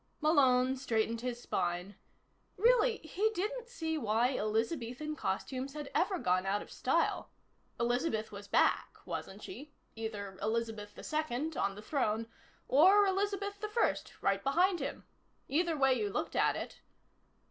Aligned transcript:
Malone 0.19 0.75
straightened 0.75 1.21
his 1.21 1.39
spine. 1.39 1.93
Really, 2.57 2.97
he 3.03 3.29
didn't 3.35 3.67
see 3.67 3.99
why 3.99 4.29
Elizabethan 4.35 5.15
costumes 5.15 5.75
had 5.75 5.91
ever 5.93 6.17
gone 6.17 6.43
out 6.43 6.63
of 6.63 6.71
style. 6.71 7.29
Elizabeth 7.79 8.31
was 8.31 8.47
back, 8.47 8.97
wasn't 9.05 9.43
she 9.43 9.75
either 9.95 10.39
Elizabeth 10.41 10.97
II, 10.97 11.55
on 11.55 11.75
the 11.75 11.83
throne, 11.83 12.25
or 12.67 13.05
Elizabeth 13.05 13.63
I, 13.63 13.95
right 14.21 14.43
behind 14.43 14.79
him. 14.79 15.05
Either 15.47 15.77
way 15.77 15.93
you 15.99 16.09
looked 16.09 16.35
at 16.35 16.55
it.... 16.55 16.81